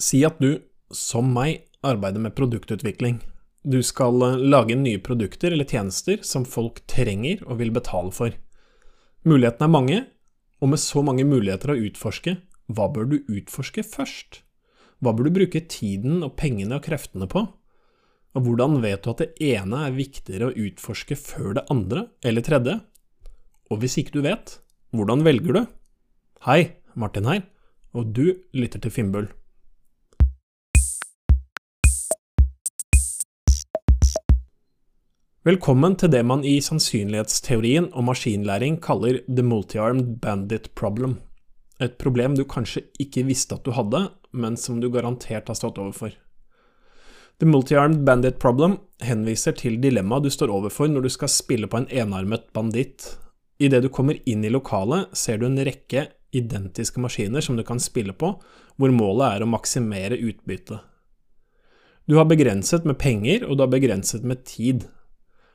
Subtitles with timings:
[0.00, 0.58] Si at du,
[0.90, 3.20] som meg, arbeider med produktutvikling.
[3.64, 8.34] Du skal eh, lage nye produkter eller tjenester som folk trenger og vil betale for.
[9.24, 10.00] Mulighetene er mange,
[10.60, 12.38] og med så mange muligheter å utforske,
[12.72, 14.40] hva bør du utforske først?
[15.04, 17.44] Hva bør du bruke tiden og pengene og kreftene på?
[18.34, 22.44] Og hvordan vet du at det ene er viktigere å utforske før det andre eller
[22.44, 22.78] tredje?
[23.70, 24.58] Og hvis ikke du vet,
[24.96, 25.62] hvordan velger du?
[26.48, 27.44] Hei, Martin her,
[27.94, 28.26] og du
[28.56, 29.30] lytter til Finnbull.
[35.44, 41.18] Velkommen til det man i sannsynlighetsteorien og maskinlæring kaller the multi-armed bandit problem.
[41.84, 45.76] Et problem du kanskje ikke visste at du hadde, men som du garantert har stått
[45.82, 46.14] overfor.
[47.36, 51.82] The multi-armed bandit problem henviser til dilemmaet du står overfor når du skal spille på
[51.82, 53.10] en enarmet banditt.
[53.60, 57.84] Idet du kommer inn i lokalet, ser du en rekke identiske maskiner som du kan
[57.84, 58.32] spille på,
[58.80, 60.80] hvor målet er å maksimere utbyttet.
[62.08, 64.88] Du har begrenset med penger, og du har begrenset med tid.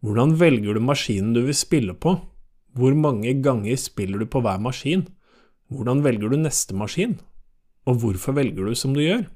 [0.00, 2.14] Hvordan velger du maskinen du vil spille på?
[2.72, 5.04] Hvor mange ganger spiller du på hver maskin?
[5.68, 7.18] Hvordan velger du neste maskin?
[7.84, 9.26] Og hvorfor velger du som du gjør?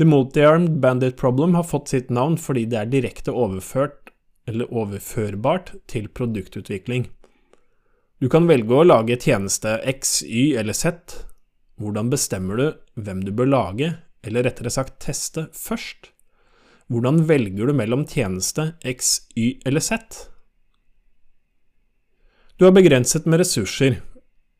[0.00, 4.12] The Multi-Armed Bandit Problem har fått sitt navn fordi det er direkte overført,
[4.48, 7.08] eller overførbart, til produktutvikling.
[8.20, 11.20] Du kan velge å lage tjeneste X, Y eller Z.
[11.80, 12.66] Hvordan bestemmer du
[13.00, 13.92] hvem du bør lage,
[14.24, 16.12] eller rettere sagt teste, først?
[16.90, 20.00] Hvordan velger du mellom tjeneste X, Y eller Z?
[22.58, 24.00] Du har begrenset med ressurser,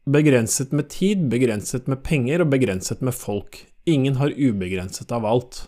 [0.07, 3.59] begrenset med tid, begrenset med penger og begrenset med folk.
[3.85, 5.65] Ingen har ubegrenset av alt.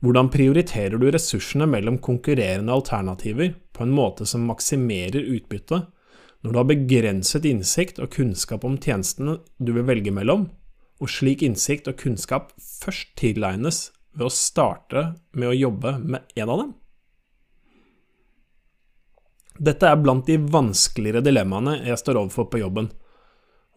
[0.00, 5.84] Hvordan prioriterer du ressursene mellom konkurrerende alternativer på en måte som maksimerer utbyttet,
[6.40, 10.48] når du har begrenset innsikt og kunnskap om tjenestene du vil velge mellom,
[10.96, 15.04] og slik innsikt og kunnskap først tilegnes ved å starte
[15.38, 16.72] med å jobbe med en av dem?
[19.58, 22.90] Dette er blant de vanskeligere dilemmaene jeg står overfor på jobben.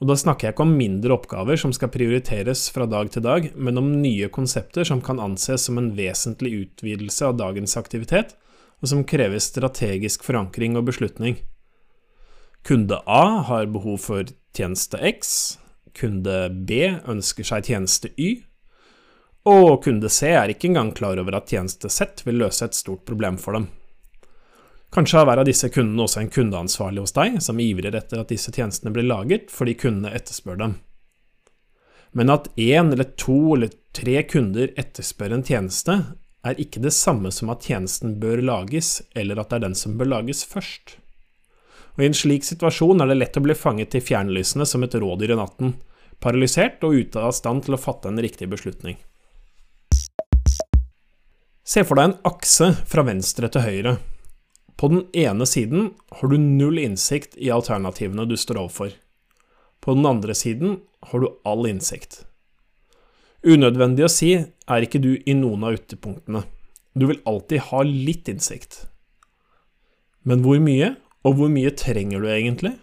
[0.02, 3.52] Og da snakker jeg ikke om mindre oppgaver som skal prioriteres fra dag til dag,
[3.54, 8.34] men om nye konsepter som kan anses som en vesentlig utvidelse av dagens aktivitet,
[8.82, 11.38] og som krever strategisk forankring og beslutning.
[12.66, 15.58] Kunde A har behov for tjeneste X,
[15.98, 18.42] kunde B ønsker seg tjeneste Y,
[19.48, 23.06] og kunde C er ikke engang klar over at tjeneste Z vil løse et stort
[23.08, 23.70] problem for dem.
[24.92, 28.30] Kanskje har hver av disse kundene også en kundeansvarlig hos deg, som ivrer etter at
[28.30, 30.74] disse tjenestene blir laget fordi kundene etterspør dem.
[32.12, 35.96] Men at én eller to eller tre kunder etterspør en tjeneste,
[36.44, 39.96] er ikke det samme som at tjenesten bør lages, eller at det er den som
[39.98, 40.98] bør lages først.
[41.96, 44.98] Og I en slik situasjon er det lett å bli fanget i fjernlysene som et
[44.98, 45.76] rådyr i natten,
[46.20, 48.98] paralysert og ute av stand til å fatte en riktig beslutning.
[51.72, 53.94] Se for deg en akse fra venstre til høyre.
[54.76, 58.90] På den ene siden har du null innsikt i alternativene du står overfor.
[59.80, 60.82] På den andre siden
[61.12, 62.26] har du all innsikt.
[63.48, 66.44] Unødvendig å si er ikke du i noen av ytterpunktene.
[66.94, 68.84] Du vil alltid ha litt innsikt.
[70.28, 70.92] Men hvor mye,
[71.24, 72.74] og hvor mye trenger du egentlig?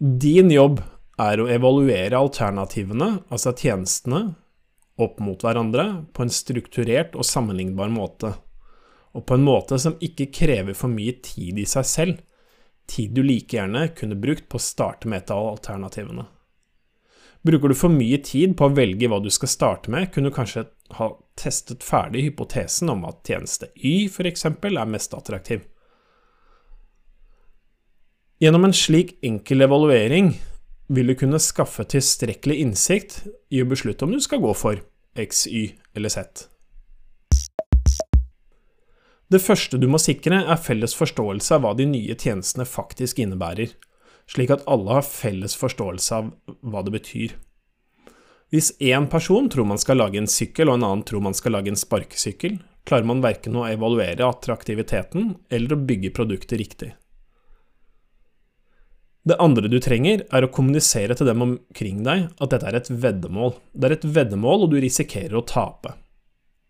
[0.00, 0.82] Din jobb
[1.22, 4.34] er å evaluere alternativene, altså tjenestene,
[4.96, 8.32] opp mot hverandre på en strukturert og sammenlignbar måte,
[9.16, 12.22] og på en måte som ikke krever for mye tid i seg selv,
[12.86, 16.26] tid du like gjerne kunne brukt på å starte med et av alternativene.
[17.46, 20.34] Bruker du for mye tid på å velge hva du skal starte med, kunne du
[20.34, 20.66] kanskje
[20.98, 24.46] ha testet ferdig hypotesen om at tjeneste Y f.eks.
[24.48, 25.62] er mest attraktiv.
[28.42, 30.34] Gjennom en slik enkel evaluering
[30.88, 34.82] vil du kunne skaffe tilstrekkelig innsikt i å beslutte om du skal gå for
[35.16, 36.46] X, Y eller Z.
[39.26, 43.72] Det første du må sikre, er felles forståelse av hva de nye tjenestene faktisk innebærer,
[44.30, 46.30] slik at alle har felles forståelse av
[46.62, 47.34] hva det betyr.
[48.54, 51.56] Hvis én person tror man skal lage en sykkel, og en annen tror man skal
[51.56, 56.92] lage en sparkesykkel, klarer man verken å evaluere attraktiviteten eller å bygge produktet riktig.
[59.26, 62.90] Det andre du trenger, er å kommunisere til dem omkring deg at dette er et
[62.90, 63.56] veddemål.
[63.74, 65.96] Det er et veddemål, og du risikerer å tape.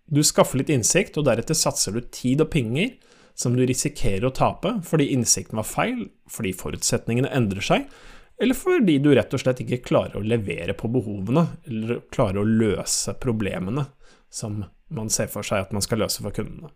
[0.08, 2.94] Du skaffer litt innsikt, og deretter satser du tid og penger
[3.36, 7.84] som du risikerer å tape fordi innsikten var feil, fordi forutsetningene endrer seg,
[8.40, 12.48] eller fordi du rett og slett ikke klarer å levere på behovene, eller klarer å
[12.48, 13.84] løse problemene
[14.32, 14.62] som
[14.96, 16.72] man ser for seg at man skal løse for kundene.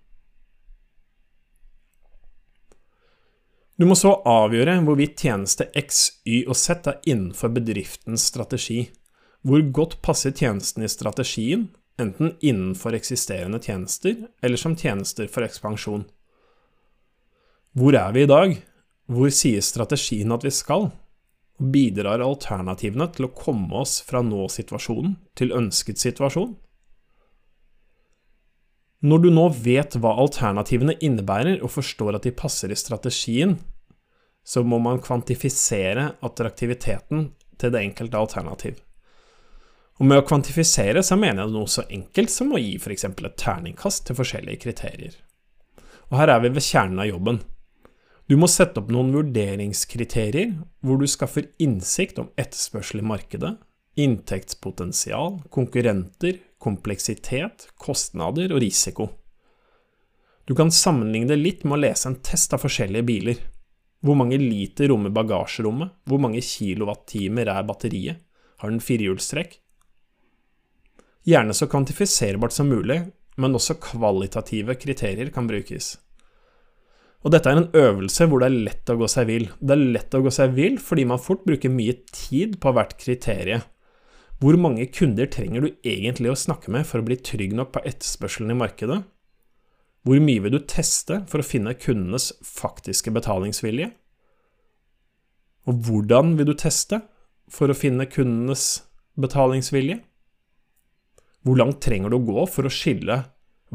[3.80, 8.90] Du må så avgjøre hvorvidt tjeneste X, Y og Z er innenfor bedriftens strategi,
[9.40, 16.04] Hvor godt passer tjenesten i strategien, enten innenfor eksisterende tjenester eller som tjenester for ekspansjon?
[17.72, 18.52] Hvor er vi i dag?
[19.08, 20.90] Hvor sier strategien at vi skal?
[21.56, 26.52] Bidrar alternativene til å komme oss fra nå-situasjonen til ønsket situasjon?
[29.00, 33.56] Når du nå vet hva alternativene innebærer og forstår at de passer i strategien,
[34.44, 37.30] så må man kvantifisere attraktiviteten
[37.60, 38.80] til det enkelte alternativ.
[40.00, 43.06] Og med å kvantifisere så mener jeg noe så enkelt som å gi f.eks.
[43.08, 45.16] et terningkast til forskjellige kriterier.
[46.10, 47.40] Og her er vi ved kjernen av jobben.
[48.28, 50.54] Du må sette opp noen vurderingskriterier
[50.84, 53.56] hvor du skaffer innsikt om etterspørsel i markedet,
[54.00, 59.08] inntektspotensial, konkurrenter, kompleksitet, kostnader og risiko.
[60.44, 63.40] Du kan sammenligne litt med å lese en test av forskjellige biler.
[64.04, 65.92] Hvor mange liter rommer bagasjerommet?
[66.08, 68.20] Hvor mange kilowattimer er batteriet?
[68.60, 69.56] Har den firehjulstrekk?
[71.28, 73.02] Gjerne så kvantifiserbart som mulig,
[73.40, 75.94] men også kvalitative kriterier kan brukes.
[77.20, 79.50] Og dette er en øvelse hvor det er lett å gå seg vill.
[79.60, 82.96] Det er lett å gå seg vill fordi man fort bruker mye tid på hvert
[83.00, 83.64] kriterium.
[84.40, 87.82] Hvor mange kunder trenger du egentlig å snakke med for å bli trygg nok på
[87.84, 89.02] etterspørselen i markedet?
[90.08, 93.90] Hvor mye vil du teste for å finne kundenes faktiske betalingsvilje?
[95.68, 97.02] Og hvordan vil du teste
[97.52, 98.86] for å finne kundenes
[99.20, 99.98] betalingsvilje?
[101.44, 103.20] Hvor langt trenger du å gå for å skille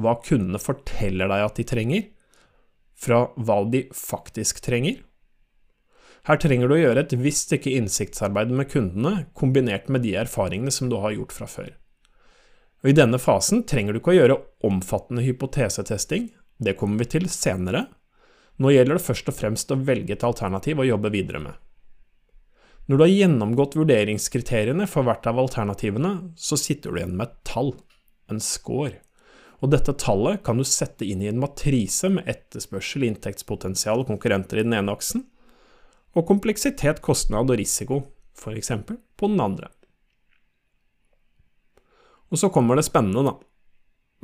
[0.01, 2.07] hva kundene forteller deg at de trenger,
[2.97, 4.97] fra hva de faktisk trenger?
[6.25, 10.74] Her trenger du å gjøre et visst stykke innsiktsarbeid med kundene, kombinert med de erfaringene
[10.74, 11.75] som du har gjort fra før.
[12.81, 17.27] Og I denne fasen trenger du ikke å gjøre omfattende hypotesetesting, det kommer vi til
[17.30, 17.88] senere.
[18.57, 21.54] Nå gjelder det først og fremst å velge et alternativ å jobbe videre med.
[22.86, 27.39] Når du har gjennomgått vurderingskriteriene for hvert av alternativene, så sitter du igjen med et
[27.50, 27.74] tall,
[28.31, 28.94] en score.
[29.62, 34.62] Og dette tallet kan du sette inn i en matrise med etterspørsel, inntektspotensial og konkurrenter
[34.62, 35.25] i den ene aksen,
[36.15, 38.01] og kompleksitet, kostnad og risiko,
[38.35, 38.71] f.eks.,
[39.15, 39.69] på den andre.
[42.31, 43.35] Og så kommer det spennende, da.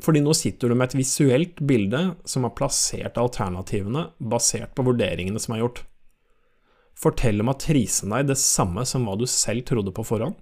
[0.02, 5.40] Fordi nå sitter du med et visuelt bilde som har plassert alternativene basert på vurderingene
[5.40, 5.84] som er gjort.
[6.98, 10.40] Forteller matrisen deg det samme som hva du selv trodde på forhånd?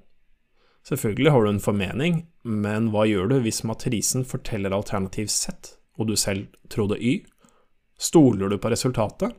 [0.87, 6.07] Selvfølgelig har du en formening, men hva gjør du hvis matrisen forteller alternativ Z, og
[6.09, 7.25] du selv trodde Y?
[7.99, 9.35] Stoler du på resultatet?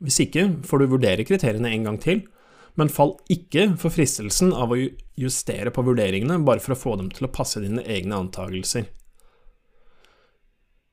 [0.00, 2.22] Hvis ikke får du vurdere kriteriene en gang til,
[2.78, 4.78] men fall ikke for fristelsen av å
[5.20, 8.86] justere på vurderingene bare for å få dem til å passe dine egne antagelser.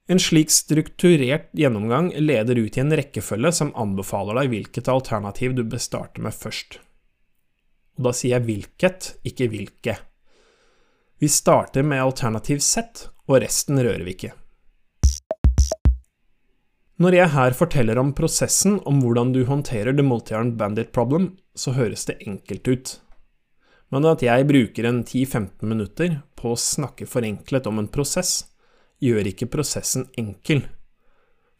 [0.08, 5.66] En slik strukturert gjennomgang leder ut i en rekkefølge som anbefaler deg hvilket alternativ du
[5.68, 6.80] bør starte med først.
[8.00, 9.98] Og da sier jeg hvilket, ikke hvilke.
[11.20, 14.36] Vi starter med alternativ Z, og resten rører vi ikke.
[16.98, 21.76] Når jeg her forteller om prosessen om hvordan du håndterer the multi-armed bandit problem, så
[21.78, 22.94] høres det enkelt ut.
[23.94, 28.48] Men at jeg bruker en 10-15 minutter på å snakke forenklet om en prosess,
[28.98, 30.64] gjør ikke prosessen enkel.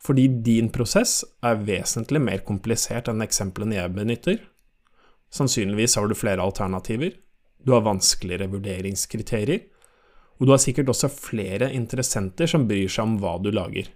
[0.02, 4.42] Fordi din prosess er vesentlig mer komplisert enn eksemplene jeg benytter.
[5.30, 7.14] Sannsynligvis har du flere alternativer,
[7.62, 9.68] du har vanskeligere vurderingskriterier,
[10.42, 13.94] og du har sikkert også flere interessenter som bryr seg om hva du lager.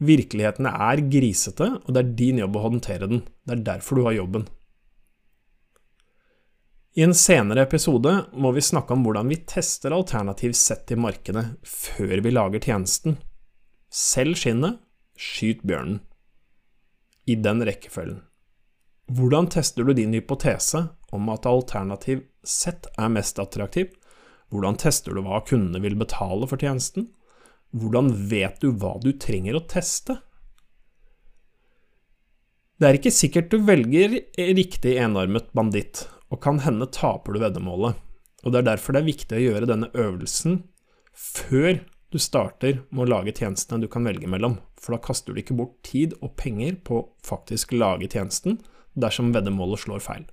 [0.00, 3.22] Virkeligheten er grisete, og det er din jobb å håndtere den.
[3.44, 4.46] Det er derfor du har jobben.
[6.98, 11.44] I en senere episode må vi snakke om hvordan vi tester alternativ sett i markedet
[11.62, 13.20] før vi lager tjenesten.
[13.90, 14.80] Selg skinnet,
[15.14, 16.00] skyt bjørnen.
[17.30, 18.24] I den rekkefølgen.
[19.10, 23.92] Hvordan tester du din hypotese om at alternativ sett er mest attraktiv?
[24.50, 27.10] Hvordan tester du hva kundene vil betale for tjenesten?
[27.70, 30.18] Hvordan vet du hva du trenger å teste?
[32.80, 34.16] Det er ikke sikkert du velger
[34.56, 37.98] riktig enarmet banditt, og kan hende taper du veddemålet.
[38.40, 40.62] Og det er derfor det er viktig å gjøre denne øvelsen
[41.12, 45.42] før du starter med å lage tjenestene du kan velge mellom, for da kaster du
[45.42, 48.58] ikke bort tid og penger på å faktisk lage tjenesten
[48.98, 50.24] dersom veddemålet slår feil.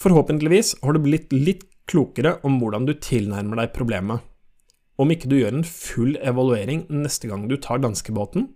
[0.00, 4.22] Forhåpentligvis har du blitt litt klokere om hvordan du tilnærmer deg problemet,
[5.02, 8.50] om ikke du gjør en full evaluering neste gang du tar danskebåten,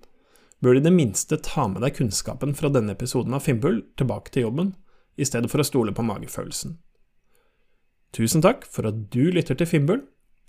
[0.63, 4.33] bør du i det minste ta med deg kunnskapen fra denne episoden av Finnbull tilbake
[4.33, 4.75] til jobben,
[5.17, 6.77] i stedet for å stole på magefølelsen.
[8.17, 10.05] Tusen takk for at du lytter til Finnbull.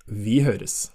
[0.08, 0.88] Vi høres.